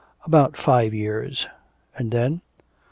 'About 0.25 0.57
five 0.57 0.95
years.' 0.95 1.45
'And 1.95 2.09
then?' 2.09 2.41